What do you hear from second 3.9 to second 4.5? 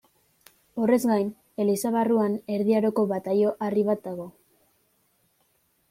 bat dago.